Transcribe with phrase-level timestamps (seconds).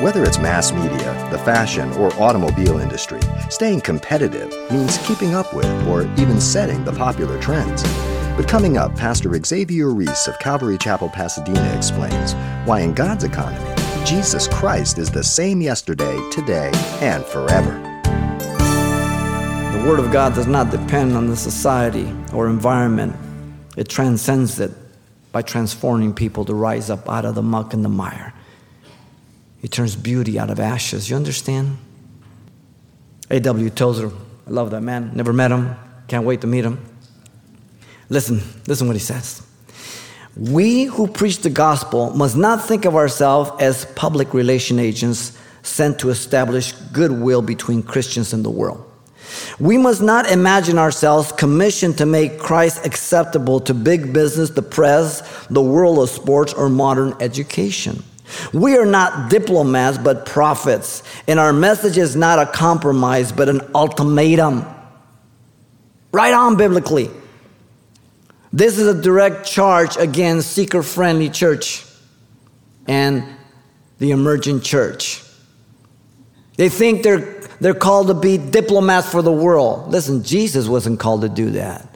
[0.00, 5.64] Whether it's mass media, the fashion, or automobile industry, staying competitive means keeping up with
[5.88, 7.82] or even setting the popular trends.
[8.36, 12.34] But coming up, Pastor Xavier Reese of Calvary Chapel, Pasadena explains
[12.68, 13.74] why in God's economy,
[14.04, 16.70] Jesus Christ is the same yesterday, today,
[17.00, 17.72] and forever.
[19.72, 23.16] The Word of God does not depend on the society or environment,
[23.78, 24.72] it transcends it
[25.32, 28.34] by transforming people to rise up out of the muck and the mire.
[29.60, 31.10] He turns beauty out of ashes.
[31.10, 31.78] You understand?
[33.30, 33.70] A.W.
[33.70, 34.12] Tozer,
[34.46, 35.12] I love that man.
[35.14, 35.74] Never met him.
[36.08, 36.84] Can't wait to meet him.
[38.08, 39.42] Listen, listen what he says.
[40.36, 45.98] We who preach the gospel must not think of ourselves as public relation agents sent
[46.00, 48.82] to establish goodwill between Christians and the world.
[49.58, 55.46] We must not imagine ourselves commissioned to make Christ acceptable to big business, the press,
[55.48, 58.04] the world of sports, or modern education.
[58.52, 61.02] We are not diplomats, but prophets.
[61.28, 64.64] And our message is not a compromise, but an ultimatum.
[66.12, 67.10] Right on biblically.
[68.52, 71.84] This is a direct charge against seeker friendly church
[72.86, 73.24] and
[73.98, 75.22] the emerging church.
[76.56, 79.90] They think they're, they're called to be diplomats for the world.
[79.90, 81.86] Listen, Jesus wasn't called to do that.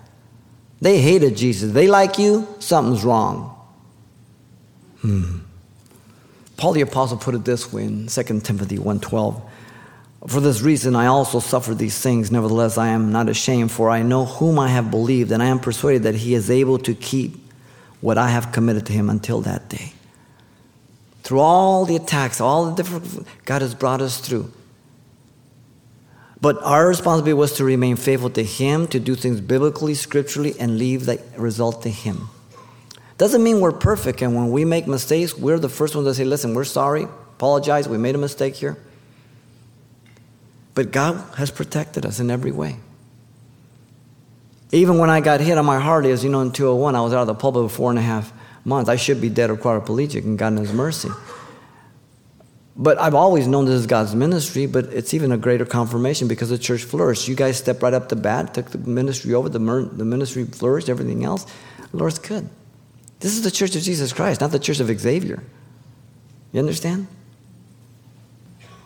[0.81, 1.73] They hated Jesus.
[1.73, 3.57] They like you, something's wrong.
[5.01, 5.39] Hmm.
[6.61, 9.41] Paul the apostle put it this way in 2 Timothy 1:12.
[10.27, 14.03] For this reason I also suffer these things nevertheless I am not ashamed for I
[14.03, 17.43] know whom I have believed and I am persuaded that he is able to keep
[18.03, 19.95] what I have committed to him until that day.
[21.23, 24.53] Through all the attacks, all the different God has brought us through.
[26.43, 30.77] But our responsibility was to remain faithful to him, to do things biblically, scripturally and
[30.77, 32.29] leave the result to him.
[33.21, 36.25] Doesn't mean we're perfect, and when we make mistakes, we're the first ones to say,
[36.25, 38.79] listen, we're sorry, apologize, we made a mistake here.
[40.73, 42.77] But God has protected us in every way.
[44.73, 47.13] Even when I got hit on my heart, as you know, in 201, I was
[47.13, 48.33] out of the pulpit for four and a half
[48.65, 48.89] months.
[48.89, 51.11] I should be dead or quadriplegic, and God His mercy.
[52.75, 56.49] But I've always known this is God's ministry, but it's even a greater confirmation because
[56.49, 57.29] the church flourished.
[57.29, 60.89] You guys stepped right up to bat, took the ministry over, the, the ministry flourished,
[60.89, 61.45] everything else.
[61.91, 62.49] The Lord's good.
[63.21, 65.43] This is the church of Jesus Christ, not the church of Xavier.
[66.53, 67.07] You understand?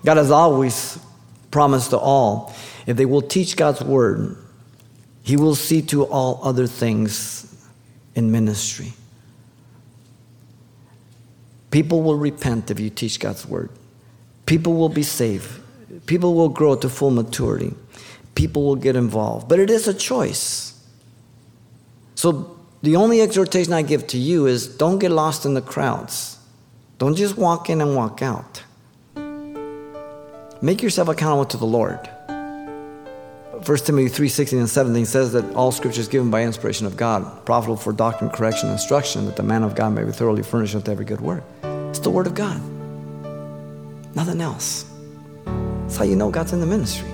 [0.04, 0.98] God has always
[1.50, 2.54] promised to all
[2.86, 4.36] if they will teach God's word,
[5.22, 7.50] He will see to all other things
[8.14, 8.92] in ministry.
[11.70, 13.70] People will repent if you teach God's word.
[14.46, 15.60] People will be saved.
[16.06, 17.74] People will grow to full maturity.
[18.34, 19.48] People will get involved.
[19.48, 20.80] But it is a choice.
[22.14, 26.38] So the only exhortation I give to you is don't get lost in the crowds.
[26.98, 28.62] Don't just walk in and walk out.
[30.60, 31.98] Make yourself accountable to the Lord.
[33.66, 36.98] 1 Timothy 3 16 and 17 says that all scripture is given by inspiration of
[36.98, 40.74] God, profitable for doctrine, correction, instruction, that the man of God may be thoroughly furnished
[40.74, 41.42] with every good work.
[41.62, 42.60] It's the Word of God,
[44.14, 44.84] nothing else.
[45.46, 47.13] That's how you know God's in the ministry.